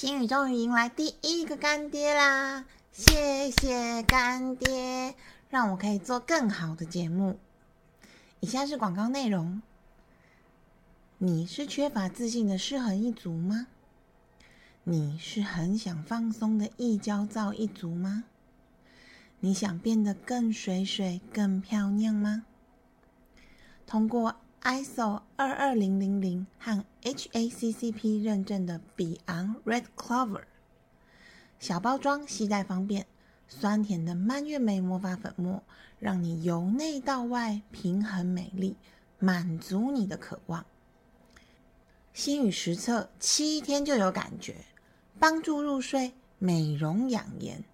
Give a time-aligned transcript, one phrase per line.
[0.00, 2.64] 星宇终于迎来第一个干爹啦！
[2.90, 5.14] 谢谢干爹，
[5.50, 7.38] 让我可以做更好的节目。
[8.40, 9.60] 以下是广告内容：
[11.18, 13.66] 你是缺乏自信的失衡一族吗？
[14.84, 18.24] 你是很想放松的易焦躁一族吗？
[19.40, 22.46] 你想变得更水水、更漂亮吗？
[23.86, 30.42] 通过 ISO 二二零零零和 HACCP 认证的比昂 Red Clover
[31.58, 33.06] 小包装，携带方便，
[33.48, 35.62] 酸甜的蔓越莓魔法粉末，
[35.98, 38.76] 让你由内到外平衡美丽，
[39.18, 40.66] 满足你的渴望。
[42.12, 44.66] 心语实测七天就有感觉，
[45.18, 47.64] 帮助入睡，美容养颜，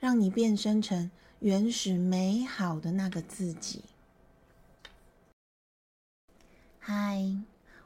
[0.00, 3.84] 让你变身成原始美好的那个自己。
[6.86, 7.18] 嗨，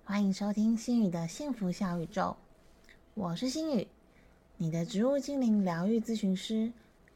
[0.02, 2.34] 欢迎收听心宇的幸福小宇宙，
[3.14, 3.86] 我是心宇，
[4.56, 6.72] 你的植物精灵疗愈咨询师，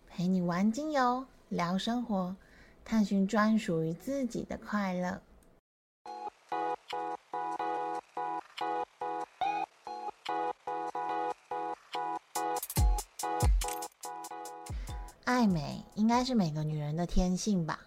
[0.09, 2.37] 陪你玩精油，聊生活，
[2.85, 5.21] 探寻专属于自己的快乐。
[15.25, 17.81] 爱美应该是每个女人的天性吧。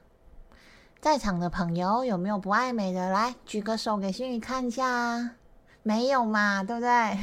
[1.05, 3.11] 在场的朋友有没有不爱美的？
[3.11, 5.35] 来举个手给心宇看一下。
[5.83, 7.15] 没有嘛，对不对？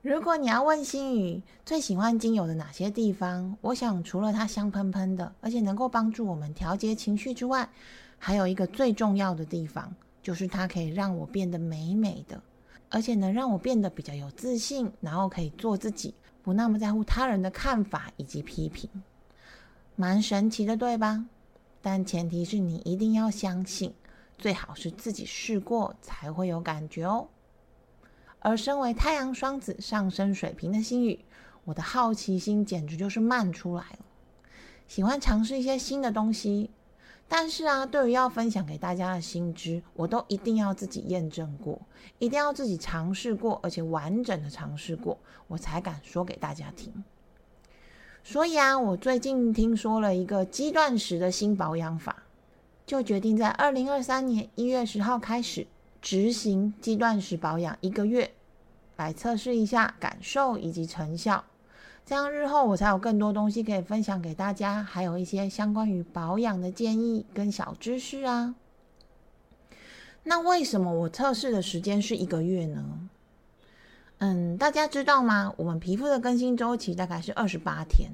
[0.00, 7.68] 如果你要问心宇最喜欢精油的哪些地方，我想除了它香喷喷的，而且能够帮助我们调节情绪之外，
[8.16, 12.40] 还有一个最重要的地方，就是它可以让我变得美美的，
[12.88, 18.88] 而且能让我变得比较有自信，然后可以做自己，不那么在乎他人的看法以及批评。
[20.00, 21.26] 蛮神奇的，对吧？
[21.82, 23.92] 但前提是你一定要相信，
[24.38, 27.28] 最好是自己试过才会有感觉哦。
[28.38, 31.22] 而身为太阳双子上升水平的心语，
[31.66, 33.98] 我的好奇心简直就是漫出来了，
[34.88, 36.70] 喜欢尝试一些新的东西。
[37.28, 41.78] 但是啊，对于要分享给大家的新知，我都一定要自己验证过，
[42.18, 47.04] 一定要自己尝试过，而且完整的尝试过，我才敢说给大家听。
[48.22, 52.22] 所以啊，我最近听说了一个肌断食的新保养法，
[52.86, 55.66] 就决定在二零二三年一月十号开始
[56.00, 58.30] 执行肌断食保养一个月，
[58.96, 61.44] 来测试一下感受以及成效。
[62.06, 68.54] 这样日后我才有更多东西可以分享给大家，还有一些相关于保养的建议跟小知识啊。
[70.22, 73.08] 那为什么我测试的时间是一个月呢？
[74.22, 75.54] 嗯，大家知道吗？
[75.56, 78.10] 我们皮肤的更新周期大概是二十八天，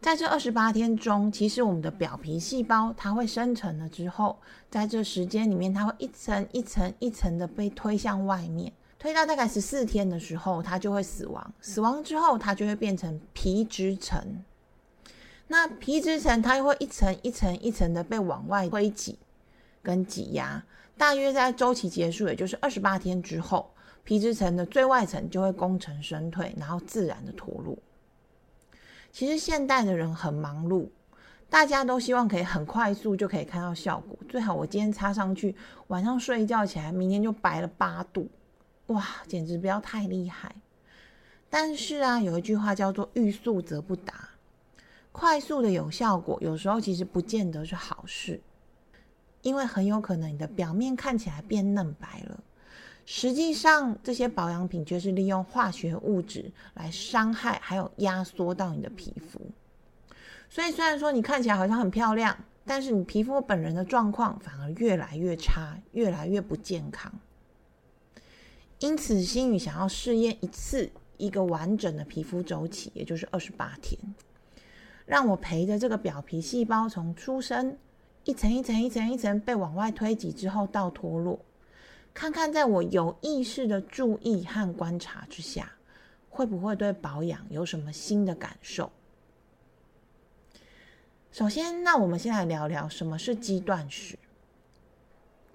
[0.00, 4.38] 在这二十八天中，其实我们的表皮细胞它会生成了之后，
[4.70, 11.52] 在这时间里面，它会一层一层一层的被推向外面，推到大概十四天的时候，它就会死亡。
[11.60, 14.42] 死亡之后，它就会变成皮脂层。
[15.48, 19.18] 那皮脂层它又会一层一层一层的被往外推挤
[19.82, 20.64] 跟挤压，
[20.96, 23.70] 大约在周期结束，也就是二十八天之后。
[24.06, 27.76] 皮脂层的最外层就会功成身退，然后自然的脱落。
[29.10, 30.86] 其实现代的人很忙碌，
[31.50, 35.56] 大家都希望可以很快速就可以看到效果，最好我今天擦上去，
[35.88, 38.28] 晚上睡一觉起来，明天就白了八度，
[38.86, 40.54] 哇，简直不要太厉害。
[41.50, 44.28] 但是啊，有一句话叫做“欲速则不达”，
[45.10, 48.40] 快速的有效果，有时候其实不见得是好事，
[49.42, 52.40] 因为很有可能你的表面看起来变嫩白了。
[53.08, 59.40] 实际上，这些保养品就是利用化学物质来伤害，还有压缩到你的皮肤。
[60.50, 67.12] 所以，虽然说你看起来好像很漂亮，但是你皮肤本人的状况反而越来越差，越来越不健康。
[68.80, 73.96] 因此，心宇想要试验一次一个完整的皮肤周期，也就是二十八天，
[75.04, 77.78] 让我陪着这个表皮细胞从出生
[78.24, 81.38] 一层一层一层一层被往外推挤之后到脱落。
[82.16, 85.70] 看看，在我有意识的注意和观察之下，
[86.30, 88.90] 会不会对保养有什么新的感受？
[91.30, 94.18] 首先，那我们先来聊聊什么是肌断食。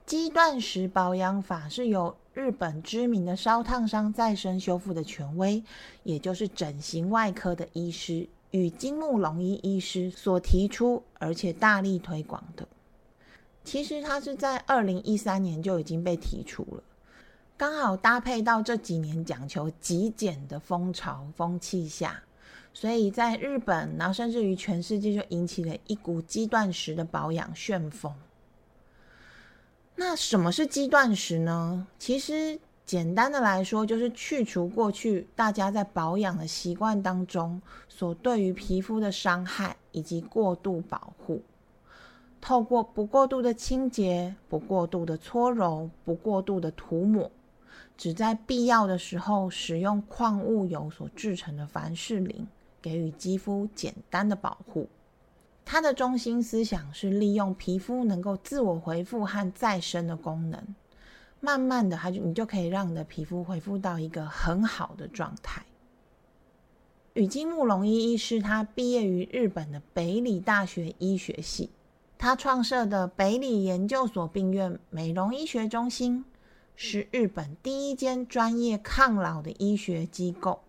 [0.06, 5.63] 肌断食保养法是由日本知名的烧烫伤再生修复的权威，
[6.04, 12.68] 也就是整形外科的医师与金木龙一医师所提出，而且大力推广的。
[13.63, 16.84] 其实它是在二零一三年就已经被提出了，
[17.56, 22.24] 刚好搭配到这几年讲求极简的风潮风气下，
[22.74, 28.13] 所以在日本，然后甚至于全世界就引起了一股肌断食的保养旋风。
[29.96, 31.86] 那什么是肌断食呢？
[32.00, 41.44] 其实简单的来说，就是去除过去大家在保养的习惯当中所对于皮肤的伤害以及过度保护。
[42.42, 47.32] 透过不过度的清洁、不过度的搓揉、不过度的涂抹，
[47.96, 52.48] 只在必要的时候使用矿物油所制成的凡士林，
[52.82, 54.90] 给予肌肤简单的保护。
[55.64, 60.76] 它的中心思想是利用皮肤能够自我恢复和再生的功能，
[61.40, 65.64] 慢慢的，它就你就可以让你的皮肤恢复到一个很好的状态。
[67.14, 71.70] 宇金木龙一医师，他毕业于日本的北里大学医学系。
[72.22, 76.24] 他创设的北里研究所病院美容医学中心，
[76.76, 80.62] 是日本第一间专业抗老的医学机构。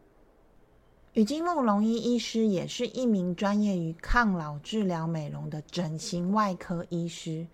[1.13, 7.47] 宇金木龙一医师也是一名专业于抗老治疗美容的整形外科医师，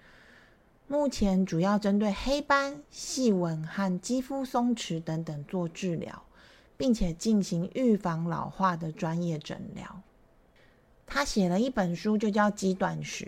[0.86, 6.22] 目前主要针对黑斑、细纹和肌肤松弛等等做治疗，
[6.76, 10.02] 并且进行预防老化的专业诊疗。
[11.04, 13.24] 他写了一本书，就叫《肌断食》。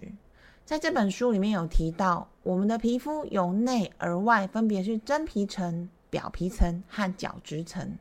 [0.64, 7.98] 在这本书里面有提到，我们的皮肤由内而外分别是真皮层、表皮层和角质层，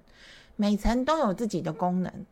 [0.55, 2.25] 每层都有自己的功能。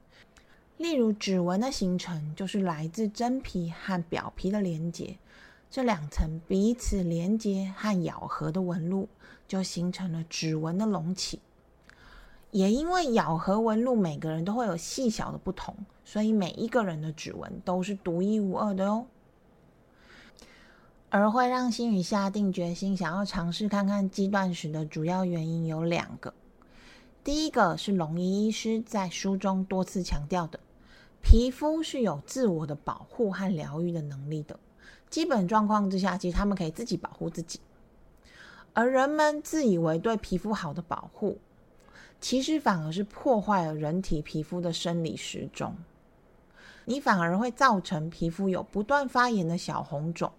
[0.78, 5.18] 例如，指纹的形成就是来自真皮和表皮的连接，
[5.72, 9.10] 这两层彼此连接和咬合的纹路
[9.48, 11.40] 就形成了指纹的隆起。
[12.52, 15.76] 也因为咬合纹路每个人都会有细小的不同，
[16.06, 19.08] 所以每一个人的指纹都是独一无二的哦。
[21.10, 26.34] 而会让心宇下定决心想要尝试看看肌断食的主要原因有两个。
[27.24, 30.60] 第一个是龙医医师在书中多次强调的，
[31.22, 34.60] 皮肤是有自我的保护和疗愈的能力的。
[35.10, 37.62] 基本状况之下，其实他们可以自己保护自己。
[38.74, 41.40] 而人们自以为对皮肤好的保护，
[42.20, 45.76] 其实反而是破坏了人体皮肤的生理时钟。
[46.84, 50.32] 你反而会造成皮肤有不断发炎的小红肿。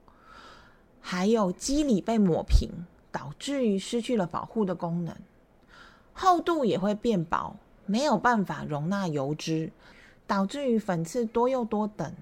[1.00, 2.68] 还有肌理被抹平，
[3.10, 5.16] 导致于失去了保护的功能，
[6.12, 7.56] 厚度也会变薄，
[7.86, 9.70] 没有办法容纳油脂，
[10.26, 12.12] 导致于粉刺多又多等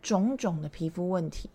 [0.00, 1.50] 种种的皮肤问题。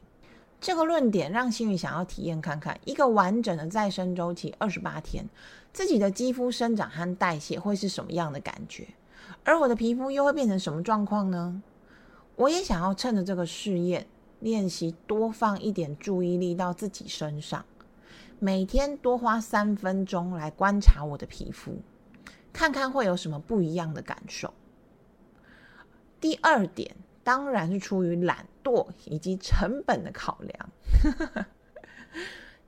[0.59, 5.29] 这个论点让心宇想要体验看看，一个完整的再生周期二十八天，
[5.71, 8.87] 自己的肌肤生长和代谢会是什么样的感觉，
[9.43, 11.61] 而我的皮肤又会变成什么状况呢？
[12.35, 14.07] 我也想要趁着这个试验。
[14.39, 17.65] 练习多放一点注意力到自己身上，
[18.39, 21.79] 每天多花三分钟来观察我的皮肤，
[22.53, 24.53] 看看会有什么不一样的感受。
[26.19, 30.69] 第二点，当然是出于懒惰以及成本的考量。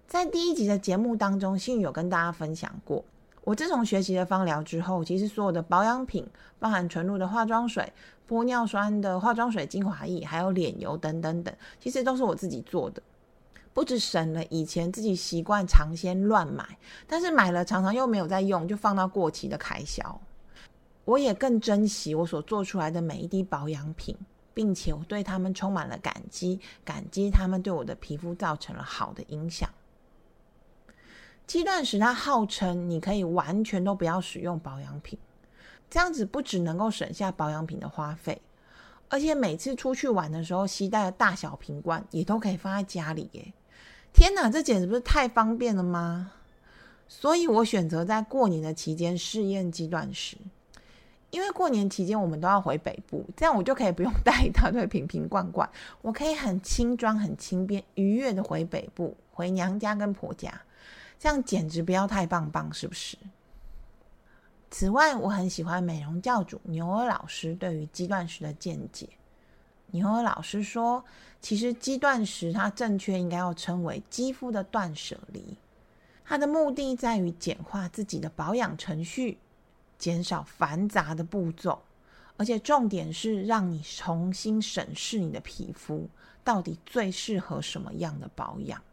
[0.07, 3.03] 在第一集的节目当中，信宇有跟大家分享过。
[3.47, 6.27] 我自从学习了芳疗之后，其实所有的保养品，
[6.59, 7.93] 包含纯露的化妆水、
[8.27, 13.01] 玻尿酸的化妆水、精华液，还有脸油等等等，其实都是我自己做的。
[13.73, 16.77] 不止省了以前自己习惯尝鲜乱买，
[17.07, 20.19] 但是买了常常又没有在用，就放到过期的开销。
[21.05, 24.13] 我也更珍惜我所做出来的每一滴保养品，
[24.53, 29.69] 并且我对他们充满了感激，感激他们对我的皮肤造成了好的影响。
[31.47, 35.17] 肌断食它号称你可以完全都不要使用保养品，
[35.89, 38.41] 这样子不只能够省下保养品的花费，
[39.07, 43.53] 而且每次出去玩的时候，携带的大小瓶罐也都可以放在家里耶！
[44.11, 46.33] 天哪，这简直不是太方便了吗？
[47.07, 50.35] 所以我选择在过年的期间试验肌断食，
[51.29, 55.69] 因为过年期间我们都要回北部，这样我就可以不用带一大堆瓶瓶罐罐，
[56.01, 60.53] 我可以很轻装、很轻便、愉悦的回北部，回娘家跟婆家。
[61.19, 63.17] 这样简直不要太棒棒，是不是？
[64.69, 69.09] 此外，我很喜欢美容教主牛尔老师对于肌断食的见解。
[69.91, 71.03] 牛尔老师说，
[71.39, 75.57] 其实肌断食它正确应该要称为肌肤的断舍离。
[76.25, 79.37] 它的目的在于简化自己的保养程序，
[79.97, 81.81] 减少繁杂的步骤，
[82.35, 86.09] 而且重点是让你重新审视你的皮肤
[86.43, 88.83] 到底最适合什么样的保养。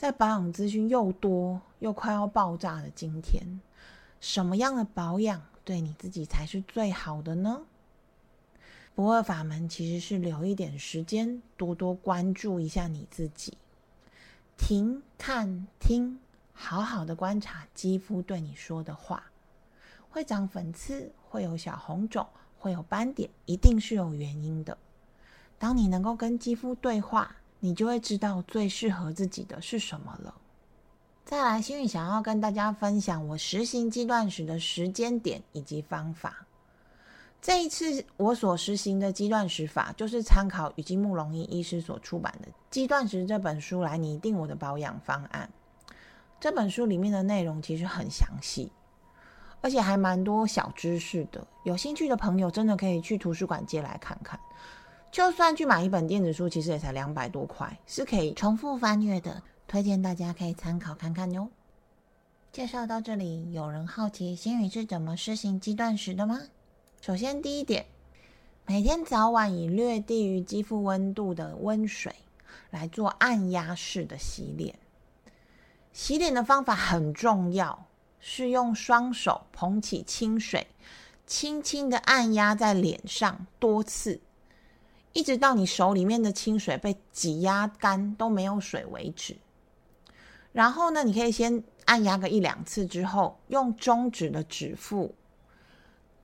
[0.00, 3.60] 在保养资讯又多又快要爆炸的今天，
[4.18, 7.60] 什么样的保养对你自己才是最好的呢？
[8.94, 13.58] 不二法门其实是留一点时间，多多关注一下你自己，
[14.56, 16.18] 停、看、听，
[16.54, 19.24] 好好的观察肌肤对你说的话。
[20.08, 22.26] 会长粉刺，会有小红肿，
[22.58, 24.78] 会有斑点，一定是有原因的。
[25.58, 27.36] 当你能够跟肌肤对话。
[27.60, 30.34] 你就会知道最适合自己的是什么了。
[31.24, 36.46] 再来，心宇想要跟大家分享我实行肌断食的时间点以及方法。
[37.40, 45.48] 这一次我所实行的肌断食法，就是参考雨金慕容医医师所出版的《肌断食》这本书来拟定我的保养方案。
[46.40, 48.72] 这本书里面的内容其实很详细，
[49.60, 51.46] 而且还蛮多小知识的。
[51.64, 54.38] 有兴趣的朋友真的可以去图书馆借来看看。
[55.10, 59.42] 就算去买一本电子书，其实也才两百多块，是可以重复翻阅的。
[59.66, 61.48] 推荐大家可以参考看看哟。
[62.52, 66.40] 介绍到这里，有人好奇星宇是怎么实行肌断食的吗？
[67.00, 67.86] 首先，第一点，
[68.66, 72.14] 每天早晚以略低于肌肤温度的温水
[72.70, 74.74] 来做按压式的洗脸。
[75.92, 77.86] 洗脸的方法很重要，
[78.20, 80.66] 是用双手捧起清水，
[81.26, 84.20] 轻轻的按压在脸上多次，
[85.12, 89.36] 一直到你手里面的清水被挤压干都没有水为止。
[90.52, 95.14] 然后呢，你可以先按压个一两次之后，用中指的指腹。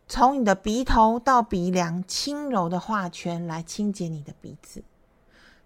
[0.08, 4.84] 从你的鼻头到鼻梁，轻柔的画圈来清洁你的鼻子，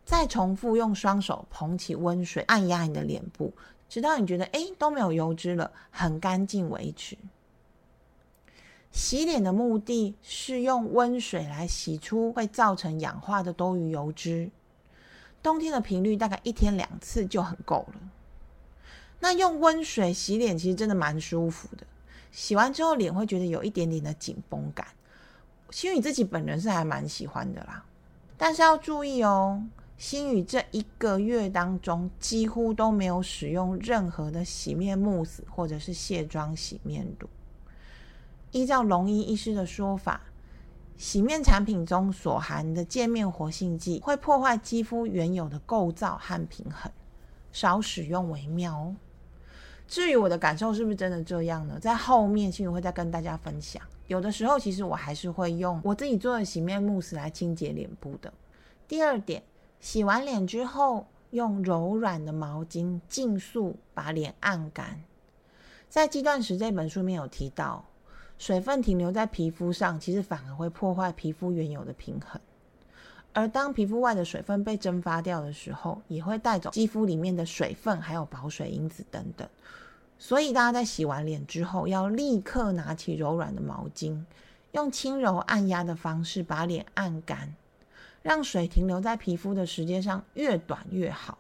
[0.05, 3.53] 再重复用双手捧起温水按压你的脸部，
[3.89, 7.19] 直到你觉得哎都没有油脂了，很干净为止。
[8.91, 14.51] 洗脸的目的是用温水来洗出会造成氧化的多余油脂。
[15.43, 18.01] 冬天的频率大概一天两次就很够了。
[19.21, 21.87] 那用温水洗脸其实真的蛮舒服的。
[22.33, 24.87] 洗完之后脸会觉得有一点点的紧绷感，
[25.71, 27.85] 心宇自己本人是还蛮喜欢的啦。
[28.37, 29.63] 但是要注意哦，
[29.99, 37.29] 心宇这一个月当中几乎都没有使用任何的洗面慕斯或者是卸妆洗面乳。
[38.53, 40.21] 依照龙医医师的说法，
[40.97, 46.91] 洗面产品中所含的界面活性剂会破坏肌肤原有的构造和平衡，
[47.53, 48.97] 少使用为妙哦。
[49.87, 51.79] 至于我的感受是不是真的这样呢？
[51.81, 53.83] 在后面新闻会再跟大家分享。
[54.07, 58.33] 有的时候其实我还是会用我自己做的洗面慕斯来清洁脸部的。
[58.87, 59.43] 第二点，
[59.81, 65.01] 洗完脸之后用柔软的毛巾尽速把脸按干。
[65.89, 67.85] 在《肌断食》这本书里面有提到，
[68.41, 72.41] 水分停留在皮肤上，其实反而会破坏皮肤原有的平衡。
[73.35, 79.47] 而当皮肤外的水分被蒸发掉的时候，也会带走肌肤里面的水分，还有保水因子等等。
[80.19, 84.25] 所以大家在洗完脸之后，要立刻拿起柔软的毛巾，
[84.73, 87.55] 用轻柔按压的方式把脸按干，
[88.23, 91.37] 让水停留在皮肤的时间上越短越好。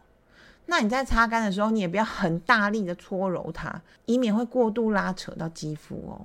[0.66, 6.20] 那你在擦干的时候，你也不要很大力的搓揉它，以免会过度拉扯到肌肤哦。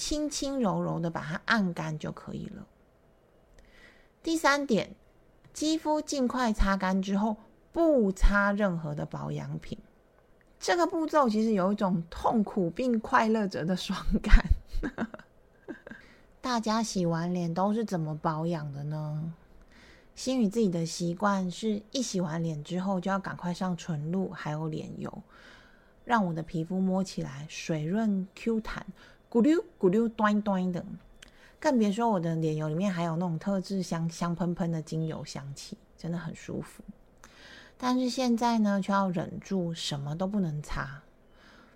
[0.00, 2.66] 轻轻柔柔的把它按干就可以了。
[4.22, 4.94] 第三点，
[5.52, 7.36] 肌肤尽快擦干之后，
[7.70, 9.76] 不擦任何的保养品。
[10.58, 14.46] 这个步骤其实有一种痛苦并快乐着的爽感。
[16.40, 19.34] 大家洗完脸都是怎么保养的呢？
[20.14, 25.22] 心宇自己的习惯是一洗完脸之后就要赶快上唇露还有脸油，
[26.06, 28.86] 让我的皮肤摸起来水润 Q 弹，
[29.30, 30.84] 咕溜咕溜端端的。
[31.58, 36.82] 更别说我的脸油里面还有那种特制香香喷喷的精油香气，真的很舒服。
[37.76, 41.02] 但是现在呢，却要忍住什么都不能擦。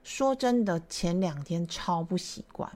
[0.02, 2.70] 说真的，前两天超不习惯，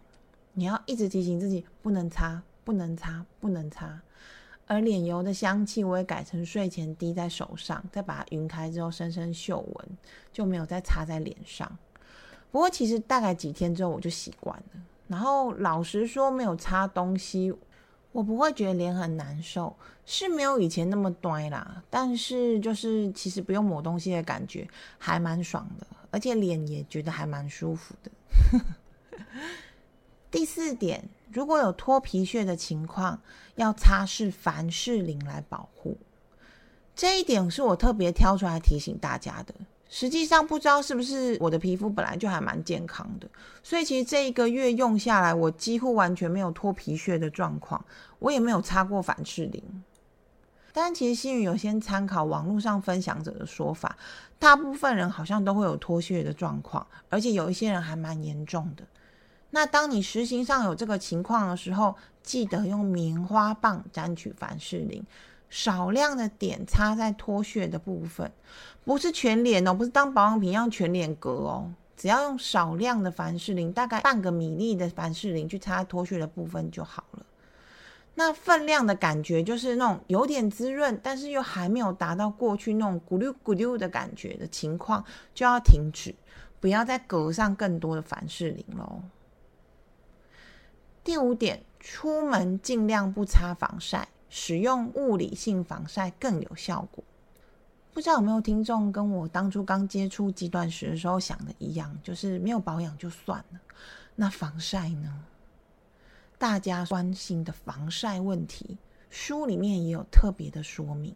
[0.53, 4.01] 你要一直提醒自己不能擦，不能擦，不能擦。
[4.67, 9.89] 而脸油的香气，我也改成睡前滴在手上，再把它匀开之后，深深嗅闻，
[10.31, 11.79] 就没有再擦在脸上。
[12.51, 14.81] 不过其实大概几天之后，我就习惯了。
[15.07, 17.55] 然后老实说，没有擦东西，
[18.13, 19.75] 我不会觉得脸很难受，
[20.05, 21.83] 是没有以前那么端啦。
[21.89, 28.11] 但是就是其实不用抹东西的感觉还蛮爽的，而且脸也觉得还蛮舒服的。
[30.31, 33.21] 第四点，如果有脱皮屑的情况，
[33.55, 35.97] 要擦拭凡士林来保护。
[36.95, 39.55] 这一点是我特别挑出来提醒大家的。
[39.91, 43.27] 实际上不知道是不是我的皮肤本来就还蛮健康的，
[43.63, 47.83] 所以其实这一个月用下来，我几乎完全没有脱皮屑的状况，
[48.19, 49.63] 我也没有擦过凡士林。
[50.75, 53.97] 但其实新宇有先参考网络上分享者的说法，
[54.39, 58.85] 大部分人好像都会有脱屑的状况，而且有一些人还蛮严重的。
[59.51, 65.03] 那当你实行上有这个情况的时候，记得用棉花棒沾取凡士林。
[65.51, 68.31] 少量的点擦在脱屑的部分，
[68.89, 77.27] 不是全脸哦，不是当保养品一样全脸隔哦，只要用少量的凡士林，大概半个米粒的凡士林去擦脱屑的部分就好了。
[78.15, 85.05] 那分量的感觉就是那种有点滋润，但是又还没有达到过去那种咕噜咕噜的感觉的情况，
[85.35, 86.15] 就要停止，
[86.59, 89.03] 不要再隔上更多的凡士林喽。
[91.05, 97.05] 第五点，出门尽量不擦防晒，使用物理性防晒更有效果。
[97.99, 103.59] 不知道有没有听众跟我当初刚接触肌断食的时候想的一样，就是没有保养就算了。
[104.15, 105.25] 那防晒呢？
[106.39, 108.79] 大家关心的防晒问题，
[109.11, 111.13] 书里面也有特别的说明。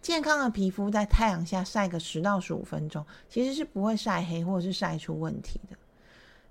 [0.00, 5.76] 健康的皮肤在太阳下晒个十到十五分钟，其实是不会晒黑或者是晒出问题的。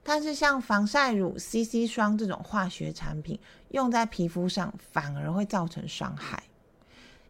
[0.03, 3.39] 但是像防晒乳、CC 霜这种化学产品，
[3.69, 6.43] 用在皮肤上反而会造成伤害。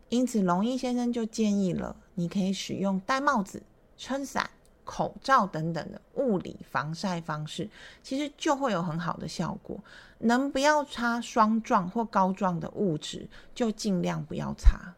[0.10, 3.64] 因此，龙医先生就建议了，你可以使用戴帽子、
[3.98, 4.50] 撑伞、
[4.84, 7.70] 口罩等等的物理防晒方式，
[8.04, 9.80] 其实就会有很好的效果。
[10.20, 14.94] 能不要擦霜状或膏状的物质，就尽量不要擦。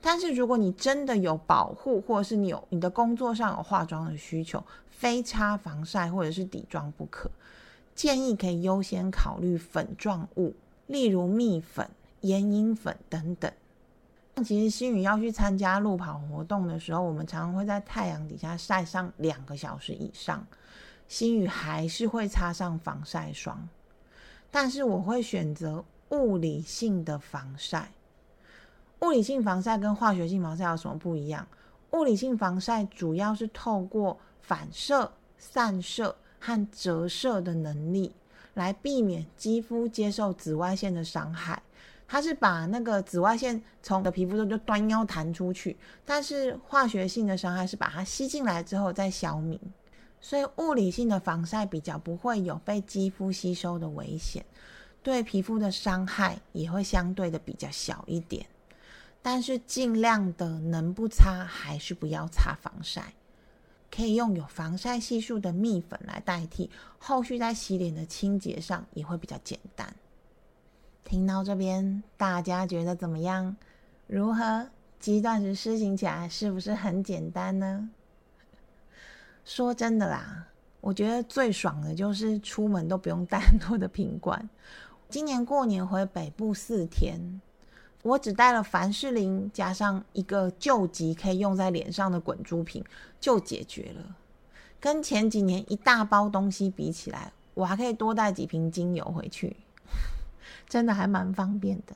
[0.00, 7.30] 但是，如果你真的有保护，或者是你有你的工作上有化妆的需求，非擦防晒或者是底妆不可，
[7.94, 10.54] 建议可以优先考虑粉状物，
[10.88, 11.88] 例如蜜粉、
[12.22, 13.52] 眼影粉等等。
[14.44, 20.44] 其实新宇要去参加路跑活动的时候，我们常常会在太阳底下晒上两个小时以上。
[21.06, 23.68] 新宇还是会擦上防晒霜，
[24.50, 27.92] 但是我会选择物理性的防晒。
[29.00, 31.46] 物理性防晒跟化学性防晒有什么不一样？
[31.90, 38.14] 物理性防晒主要是透过反射、散射和折射的能力，
[38.54, 41.62] 来避免肌肤接受紫外线的伤害。
[42.12, 49.58] 它是把那个紫外线从的皮肤中就端腰弹出去，但是化学性的伤害是把它吸进来之后再消弭，
[50.20, 54.44] 所以物理性的防晒比较不会有被肌肤吸收的危险，
[55.02, 58.44] 对皮肤的伤害也会相对的比较小一点。
[59.22, 63.14] 但是尽量的能不擦还是不要擦防晒，
[63.90, 69.96] 可以用有防晒系数的蜜粉来代替，后续在洗脸的清洁上也会比较简单。
[71.04, 73.56] 听到这边，大家觉得怎么样？
[74.06, 74.68] 如何？
[74.98, 77.90] 极断食施行起来是不是很简单呢？
[79.44, 80.46] 说真的啦，
[80.80, 84.48] 我觉得最爽的就是出门都不用带很多的瓶罐。
[85.08, 87.40] 今年过年回北部四天，
[88.04, 92.84] 我只带了凡士林加上一个救急可以用在脸上的滚珠瓶
[93.20, 94.16] 就解决了。
[94.78, 99.56] 跟前几年一大包东西比起来，我还可以多带几瓶精油回去。
[100.68, 101.94] 真的还蛮方便的。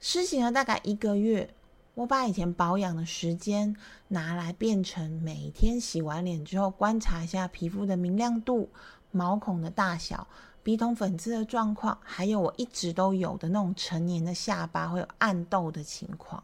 [0.00, 1.52] 施行了大概一个月，
[1.94, 3.76] 我把以前保养的时间
[4.08, 8.70] 拿来变成每天洗完脸之后观察一下皮肤的明亮度、
[9.10, 10.26] 毛孔的大小、
[10.62, 16.42] 鼻筒粉刺的状况，还有我一直都有的那种成年的下巴会有暗痘的情况。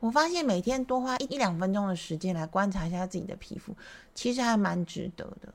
[0.00, 3.74] 我发现每天多花一一两分钟的时间来观察一下自己的皮肤，
[4.14, 5.54] 其实还蛮值得的。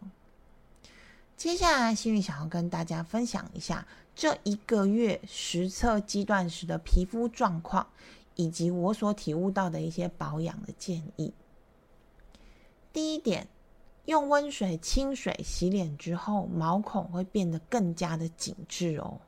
[1.40, 7.88] 接下来，心宇想要跟大家分享一下这一个月实测肌断食的皮肤状况，
[8.36, 11.32] 以及我所体悟到的一些保养的建议。
[12.92, 13.48] 第一点，
[14.04, 19.22] 用温水、清水洗脸之后，毛孔会变得更加的紧致哦。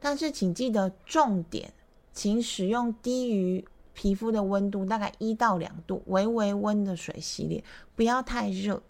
[0.00, 1.74] 但是，请记得重点，
[2.14, 3.62] 请使用低于
[3.92, 7.62] 皮肤的温度，大概一到两度，微微温的水洗脸，
[7.94, 8.82] 不要太热。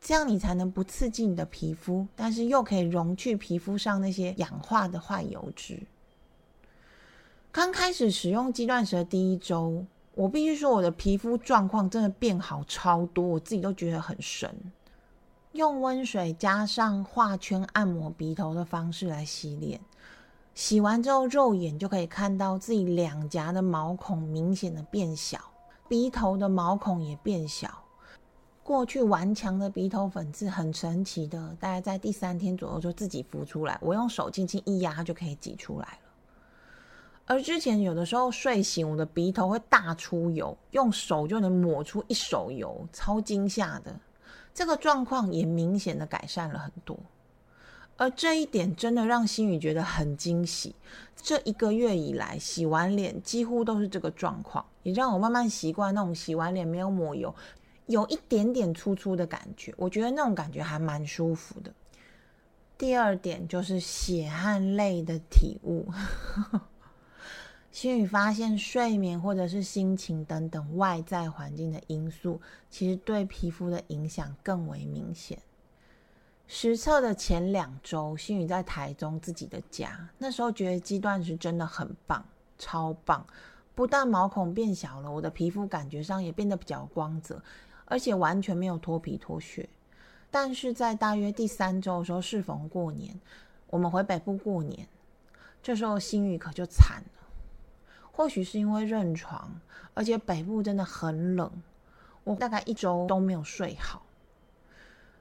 [0.00, 5.82] 这样你才能不刺激你的皮肤，但是又可以溶去皮肤上那些氧化的坏油脂。
[7.50, 9.84] 刚开始使用肌断食的第一周，
[10.14, 14.54] 我必须说我的皮肤状况真的变好超多，我自己都觉得很神。
[15.52, 19.80] 用温水加上画圈按摩鼻头的方式来洗脸，
[20.54, 25.40] 洗完之后肉眼就可以看到自己两颊的毛孔明显的变小，
[25.88, 27.82] 鼻头的毛孔也变小。
[28.68, 35.98] 过去顽强的鼻头粉刺很神奇的，大概在第三天左右就自己浮出来，我用手轻轻一压就可以挤出来了。
[37.24, 43.98] 而之前有的时候睡醒，我的鼻头会大出油，用手就能抹出一手油，超惊吓的。
[44.52, 46.94] 这个状况也明显的改善了很多，
[47.96, 50.74] 而这一点真的让心宇觉得很惊喜。
[51.16, 57.34] 这一个月以来，洗完脸几乎都是这个状况，也让我慢慢习惯那种洗完脸没有抹油。
[57.88, 61.74] 有一点点粗粗的感觉，我觉得那种感觉还蛮舒服的。
[62.78, 65.88] 第二点就是血汗泪的体悟，
[67.72, 75.38] 心宇发现睡眠或者是心情等等外在环境的因素，其实对皮肤的影响更为明显。
[76.46, 82.24] 实测的前两周，新宇在台中自己的家，那时候觉得肌断食真的很棒，
[82.58, 83.26] 超棒。
[83.74, 87.40] 不但毛孔变小了，我的皮肤感觉上也变得比较光泽，
[87.88, 89.68] 而且完全没有脱皮脱屑。
[90.30, 93.18] 但是在大约第三周的时候，适逢过年，
[93.68, 94.86] 我们回北部过年，
[95.62, 97.28] 这时候新雨可就惨了。
[98.12, 99.60] 或许是因为认床，
[99.94, 101.50] 而且北部真的很冷，
[102.24, 104.02] 我大概一周都没有睡好。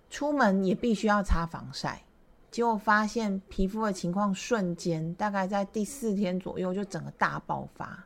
[0.10, 2.03] 出门也必须要擦防晒，
[2.49, 8.06] 结果发现皮肤的情况瞬间，大概在第四天左右就整个大爆发，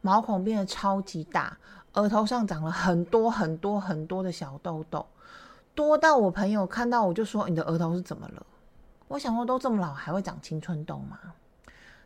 [0.00, 1.58] 毛孔变得超级大，
[1.94, 5.06] 额头上长了很多很多很多的小痘痘，
[5.74, 8.46] 多到我朋友看到我就说：“你的额头是怎么了？”
[9.08, 11.18] 我想说，都这么老还会长青春痘吗？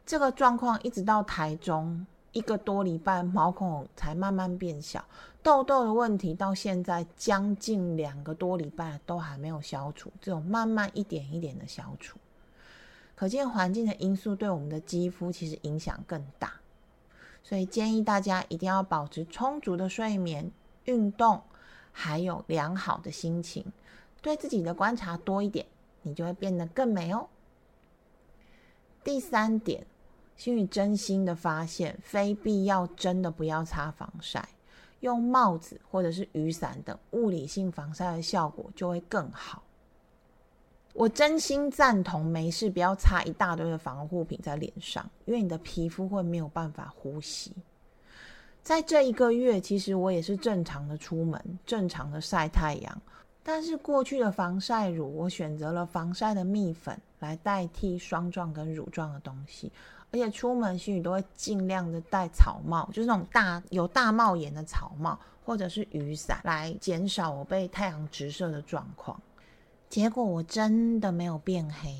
[0.06, 2.06] 这个状况一直到台中。
[2.32, 5.04] 一个多礼拜，毛孔才慢慢变小，
[5.42, 12.18] 痘痘的问题到现在将近两个多礼拜都还没有消除，只有慢慢一点一点的消除，
[13.14, 16.54] 可见环境的因素对我们的肌肤其实影响更大，
[17.42, 20.50] 所以建议大家一定要保持充足的睡眠、
[20.84, 21.42] 运动，
[21.90, 23.64] 还有良好的心情，
[24.20, 25.66] 对自己的观察多一点，
[26.02, 27.28] 你就会变得更美哦。
[29.04, 29.86] 第三点。
[30.34, 34.48] 心宇真心的发现，非必要真的不要擦防晒，
[35.00, 39.62] 用帽子或者是雨伞等物理性防晒的效果就会更好。
[40.92, 47.52] 我真心赞同，没事不要擦一大堆的防护品在脸上，因为你的皮肤会没有办法呼吸。
[48.62, 53.02] 在这一个月，其实我也是正常的出门，正常的晒太阳，
[53.42, 59.72] 但是过去的防晒乳，我选择了防晒的蜜粉来代替霜状跟乳状的东西。
[60.12, 69.18] 而且出门心雨都会尽量的戴草帽，就是那种大有大帽檐的草帽，或者是雨伞，来减少我被太阳直射的状况。
[69.92, 71.94] 结果我真的没有变黑，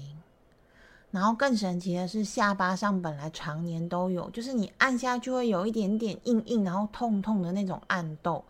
[1.11, 8.43] 然后更神奇的是，下巴上本来常年都有，就是你按下就会有一点点硬硬，然后痛痛的那种暗痘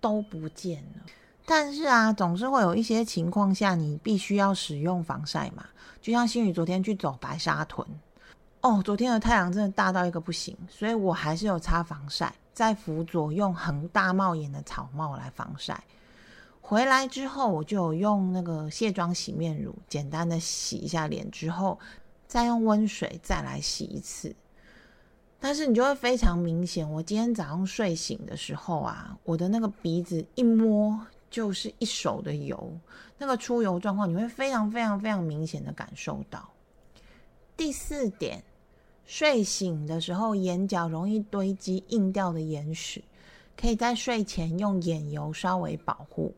[0.00, 1.02] 都不见了。
[1.44, 5.66] 但是啊，总是会有一些情况下，你必须要使用防晒嘛，
[6.00, 7.84] 就像新宇昨天去走白沙屯。
[8.60, 15.82] 哦，昨天的太阳真的大到一个不行，所以我还是有擦防晒，在辅佐用恒大帽檐的草帽来防晒。
[16.66, 21.78] 回来之后，我就用那个卸妆洗面乳，简单的洗一下脸之后，
[22.26, 24.34] 再用温水再来洗一次。
[25.38, 30.98] 但是你就会非常明显，我今天早上睡醒的时候啊，我的那个鼻子一摸
[31.28, 32.72] 就是一手的油，
[33.18, 36.48] 那个出油状况你会非常非常非常明显的感受到。
[37.56, 38.42] 第四点。
[39.06, 43.04] 睡醒的时候，眼角容易堆积硬掉的眼屎，
[43.54, 46.34] 可以在睡前用眼油稍微保护。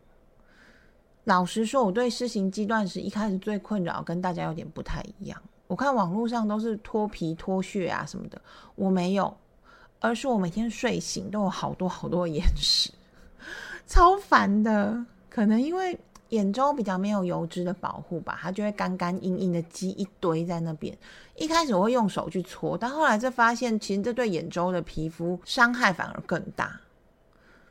[1.26, 5.42] 老实说，我对施行肌断食一开始最困扰，跟大家有点不太一样。
[5.66, 8.40] 我看网络上都是脱皮脱屑啊什么的，
[8.76, 9.36] 我没有，
[9.98, 12.92] 而是我每天睡醒都有好多好多眼屎，
[13.88, 15.04] 超烦的。
[15.28, 15.98] 可能因为。
[16.30, 20.92] 眼周比较没有油脂的保护吧，它就会干干硬硬的积一堆在那边。
[21.36, 26.80] 一开始我会用手去搓，但后来就发现，其实这对眼周的皮肤伤害反而更大。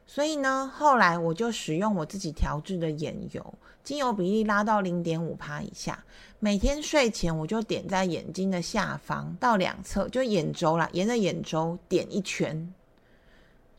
[0.07, 6.03] 所以呢，后来我就使用我自己调制的眼油，精油比例拉到零点五帕以下。
[6.39, 12.73] 每天睡前我就点在眼睛的下方到两侧，就眼周啦，沿着眼周点一圈。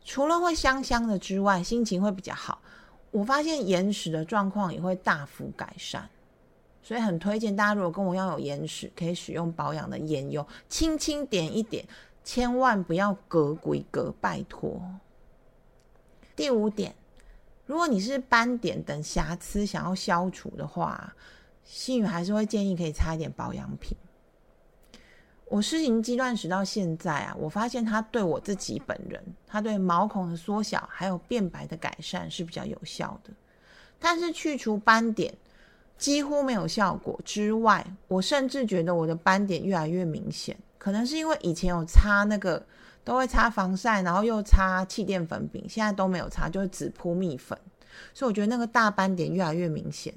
[0.03, 2.59] 除了会香香的之外，心情会比较好。
[3.11, 6.09] 我发现眼屎的状况也会大幅改善，
[6.83, 11.85] 所以很推荐大家，如果跟我一样有眼屎，可以使用保养的眼油，轻轻点一点，
[12.23, 14.81] 千万不要隔鬼隔，拜托。
[16.37, 16.93] 第五点，
[17.65, 21.15] 如果你是斑点等瑕疵想要消除的话，
[21.63, 23.97] 心宇还是会建议可以擦一点保养品。
[25.45, 33.31] 我施行肌断食到现在啊，我发现它对我自己本人，它对毛孔的缩小还有变白的改善是比较有效的。
[33.97, 35.33] 但是去除斑点
[35.97, 40.55] 几乎没有效果之外，我甚至觉得我的斑点越来越明显。
[40.77, 42.65] 可能是因为以前有擦那个
[43.03, 47.57] 都会擦防晒，然后又擦气垫粉饼，现在都没有擦，就是只铺蜜粉，
[48.13, 50.13] 所以我觉得那个大斑点越来越明显。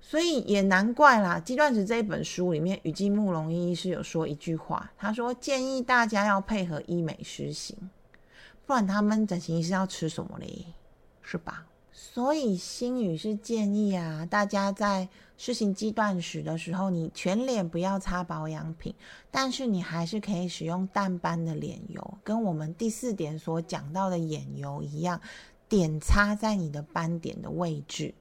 [0.00, 7.74] 所以也难怪啦，《肌断食》这一本书里面，雨季慕容医师有说一句话，他说建议大家要配合医美施行，
[8.66, 10.66] 不然他们整形医师要吃什么嘞？
[11.22, 11.64] 是吧？
[11.90, 18.94] 所以心语是建议啊，大家在施行肌断食的时候，你全脸不要擦保养品，
[19.30, 25.20] 但是你还是可以使用淡斑的脸油，跟我们第四点所讲到的眼油一样，
[25.68, 28.14] 点擦在你的斑点的位置。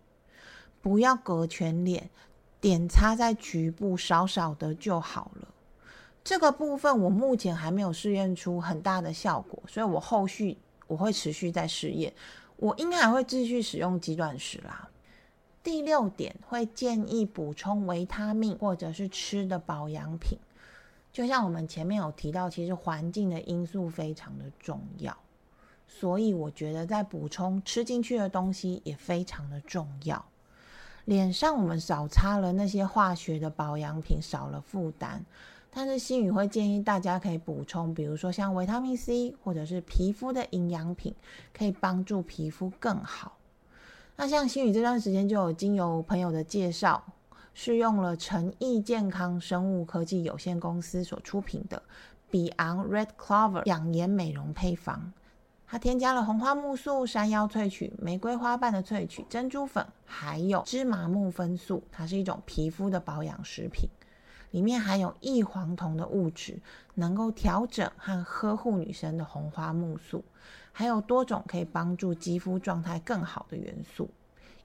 [0.81, 2.09] 不要隔全脸，
[2.59, 5.47] 点擦在局部少少的就好了。
[6.23, 12.11] 这个部分我目前还没有试验出很大的效果，所以我后续我会持续在试验。
[12.57, 14.89] 我应该还会继续使用肌断食啦。
[15.63, 20.37] 第六点会建议补充维他命或者是吃的保养品，
[21.13, 25.17] 就像我们前面有提到，其实环境的因素非常的重要，
[25.87, 30.25] 所以我觉得在补充吃进去的东西也非常的重要。
[31.05, 35.25] 脸上我们少擦了那些化学的保养品，少了负担。
[35.69, 41.15] 但是心宇会建议大家可以补充，比如说像维他命 C 或者是皮肤的营养品，
[41.51, 43.37] 可以帮助皮肤更好。
[44.15, 47.03] 那像心宇这段时间就有经由朋友的介绍，
[47.53, 51.81] 是用了诚毅健康生物科技有限公司所出品的
[52.29, 55.11] 比昂 Red Clover 养颜美容配方。
[55.65, 61.83] 它添加了红花木素、山药萃取、玫瑰花瓣的萃取、珍珠粉，还有芝麻木酚素。
[61.91, 63.89] 它是一种皮肤的保养食品。
[64.51, 66.61] 里面含有异黄酮的物质，
[66.93, 70.23] 能够调整和呵护女生的红花木素，
[70.73, 74.09] 还有多种可以帮助肌肤状态更好的元素，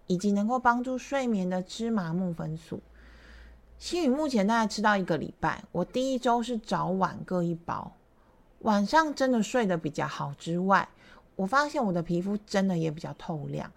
[0.08, 2.82] 以及能够帮助睡眠的芝麻木酚素。
[3.78, 7.92] 心宇目前大概吃到一个礼拜，我第一周是早晚各一包，
[8.60, 10.88] 晚上真的睡得比较好之外，
[11.36, 13.70] 我发现我的皮肤真的也比较透亮，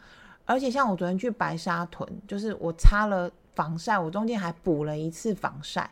[0.45, 3.31] 而且像我昨天去白沙屯，就是我擦了。
[3.53, 5.91] 防晒，我中间还补了一次防晒。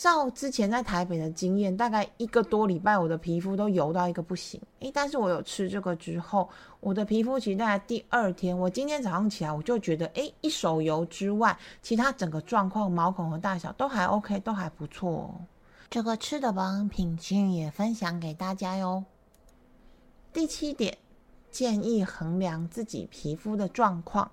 [0.00, 4.58] 照之前在台北的经验，大概一个多礼拜，我的皮肤都油到一个不行。
[4.78, 6.48] 诶，但是我有吃这个之后，
[6.80, 15.34] 我的皮肤其实大概第二天，我今天早上起来，我就觉得，诶，一手油之外，其他整个状况，毛孔和大小都还 OK，都还不错哦。
[15.90, 19.04] 这个吃的保养品，今也分享给大家哟。
[20.32, 20.96] 第七点，
[21.50, 24.30] 建议衡量自己皮肤的状况。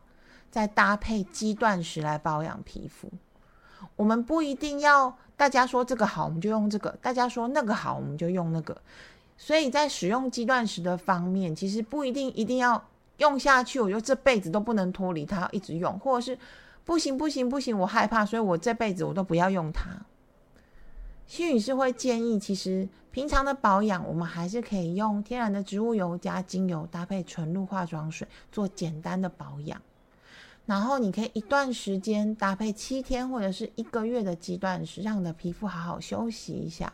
[0.50, 3.12] 再搭配肌断食来保养皮肤，
[3.98, 8.76] 我们不一定要大家说这个好，我们就用这个；大家说那个好，我们就用那个。
[9.38, 12.84] 所以在使用肌断食的方面，其实不一定一定要
[13.18, 16.38] 用下去，我就这辈子都不能脱离它，一直用，或者是
[16.84, 19.90] 不行不行不行，我害怕，所以我这辈子我都不要用它。
[21.28, 29.80] 心宇是会建议，其实平常的保养，我们还是可以用天然的植物油加精油搭配纯露化妆水做简单的保养。
[30.68, 36.92] 然后你可以一段时间搭配七天或者是一个月的肌断食，让你的皮肤好好休息一下。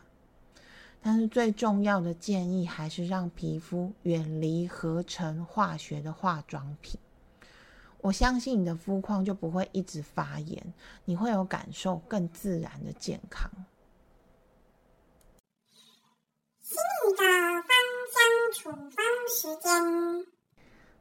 [1.01, 6.99] 但是最重要的建议还是让皮肤远离合成化学的化妆品。
[7.99, 10.73] 我相信你的肤况就不会一直发炎，
[11.05, 13.49] 你会有感受更自然的健康。
[16.61, 17.67] 心理的芳
[18.13, 18.21] 香
[18.53, 20.25] 处方时间，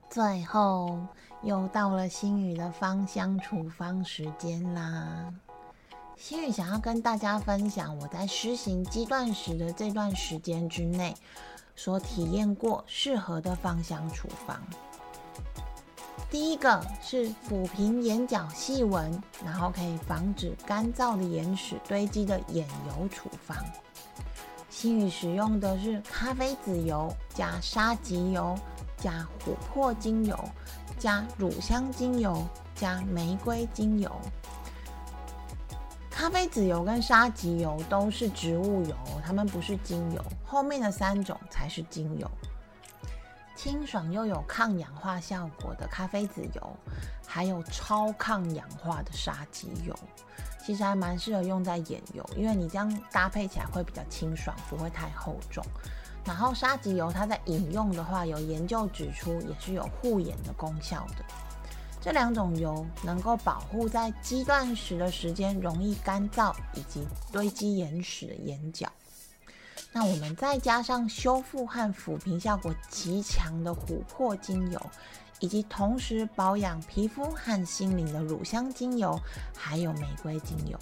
[0.08, 1.06] 最后。
[1.42, 5.32] 又到了心宇的芳香处方时间啦！
[6.16, 11.16] 心宇想要跟大家分享我在施行肌断食的这段时间之内
[11.74, 14.60] 所体验过适合的芳香处方。
[16.30, 23.56] 第一个是抚平眼角细纹，然后可以防止干燥的眼屎堆积的眼油处方。
[24.70, 28.56] 心宇使用的是咖啡籽油加沙棘油
[28.96, 30.38] 加琥珀精油。
[31.02, 34.08] 加乳香精油，加玫瑰精油，
[36.08, 38.94] 咖啡籽油跟沙棘油都是植物油，
[39.26, 40.24] 它们不是精油。
[40.46, 42.30] 后面的三种才是精油，
[43.56, 46.76] 清爽又有抗氧化效果的咖啡籽油，
[47.26, 49.98] 还有超抗氧化的沙棘油，
[50.64, 55.64] 其实还蛮适合用在眼油，因为你这样搭配起来会比较清爽，不会太厚重。
[56.24, 61.24] 然后沙棘油，它在饮用的话，有研究指出也是有护眼的功效的。
[62.00, 68.90] 这两种油能够保护在肌断食的时间容易干燥以及堆积眼屎的眼角。
[69.92, 74.80] 那我们再加上修复和抚平效果极强的琥珀精油，
[75.38, 79.16] 以及同时保养皮肤和心灵的乳香精油，
[79.56, 80.78] 还有玫瑰精油。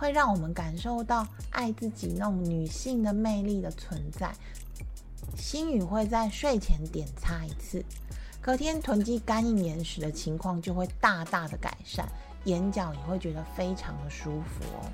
[0.00, 4.32] 会让我们感受到爱自己那种女性的魅力的存在。
[5.36, 7.84] 心雨会在睡前点擦一次，
[8.40, 12.08] 隔天囤积干硬眼屎的情况就会大大的改善，
[12.44, 14.90] 眼角也会觉得非常的舒服哦。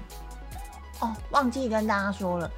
[1.02, 2.50] 哦，忘记跟大家说了，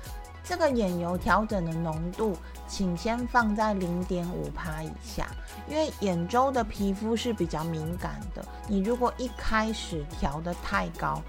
[0.43, 2.35] 这个眼油调整的浓度，
[2.67, 5.29] 请先放在零点五帕以下，
[5.69, 11.23] 因为眼周的皮肤是比较敏感的，你如果一开始调的太高。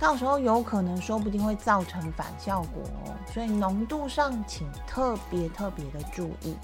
[0.00, 6.56] 到时候有可能，说不定会造成反效果哦，所以浓度上请特别特别的注意。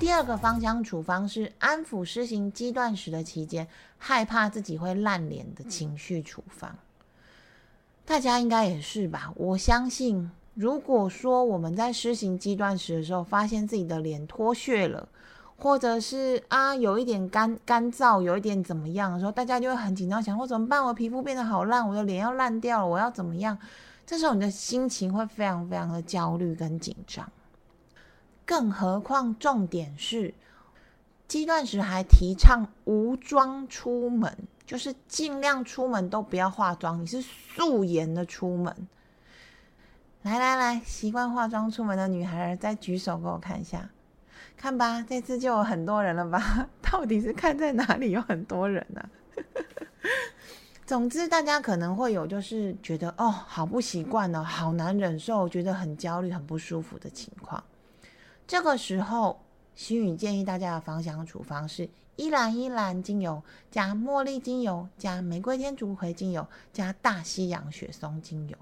[0.00, 6.76] 第二个芳香处方是安抚施行肌断食的期间害怕自己会烂脸的情绪处方。
[8.04, 9.32] 大家应该也是吧？
[9.36, 15.08] 我相信，如果说我们在施行肌断食的时候，发现自己的脸脱屑了，
[15.62, 20.84] 或者是啊有一点干干燥，有一点怎么样的时候，大家就会很紧张，想我怎么办？
[20.84, 23.56] 我皮肤变得好烂，我的脸要烂掉了，我要怎么样？
[24.04, 27.30] 这时候你的心情会非常非常的焦虑跟紧张。
[28.44, 30.34] 更何况，重点是，
[31.28, 38.88] 肌断食还提倡无妆出门，就是尽量出门都不要化妆，你是素颜的出门。
[40.22, 43.88] 来来来，习惯化妆出门的女孩再举手给我看一下，
[44.56, 46.68] 看吧，这次就有很多人了吧？
[46.82, 49.02] 到底是看在哪里有很多人呢？
[50.86, 57.62] 总之，大家可能会有就是觉得哦，好不习惯哦，好难忍受，觉得很焦虑、很不舒服的情况。
[58.46, 59.40] 这个时候，
[59.74, 68.56] 心宇建议大家的芳香处方是依兰依兰精油加茉莉精油加玫瑰天竺葵精油加大西洋雪松精油。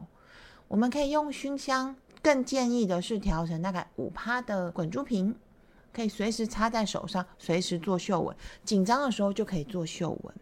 [0.68, 5.35] 我们可以用熏香，更建议的是调成大概五趴的滚珠瓶，
[5.92, 8.37] 可以随时插在手上，随时做嗅闻。
[8.64, 10.35] 紧张的时候就可以做嗅闻。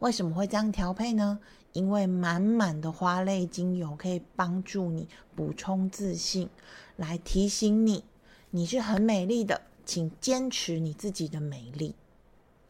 [0.00, 1.38] 为什么会这样调配呢？
[1.72, 6.48] 因为满满的花类精油可以帮助你补充自信，
[6.96, 8.04] 来提醒你
[8.50, 11.94] 你是很美丽的，请坚持你自己的美丽。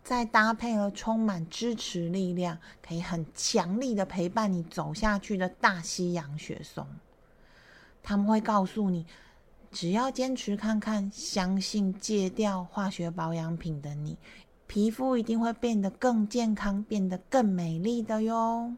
[0.02, 6.87] 再搭配了充满支持力量，可以很强力的陪伴你走下去的大西洋雪松，
[8.02, 9.06] 他们会告诉你，
[9.70, 14.18] 只要坚持看看，相信戒掉化学保养品的你，
[14.66, 18.74] 皮肤一定会变得更健康，变得更美丽的哟。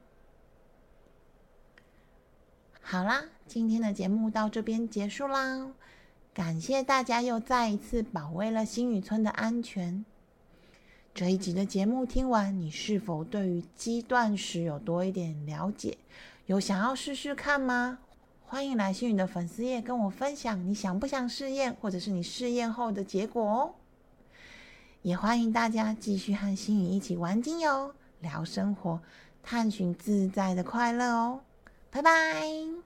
[2.83, 5.72] 好啦，今天的节目到这边结束啦。
[6.35, 10.05] 感谢大家又再一次保卫了新宇村的安全。
[11.14, 15.96] 这一集的节目听完，你是否对于鸡断食有多一点了解？
[16.46, 17.98] 有想要试试看吗？
[18.52, 23.74] 欢迎来新宇的粉丝页跟我分享，你想不想试验，或者是你试验后的结果哦。
[25.00, 29.00] 也欢迎大家继续和新宇一起玩精油、聊生活、
[29.42, 31.40] 探寻自在的快乐哦。
[31.90, 32.82] 拜拜。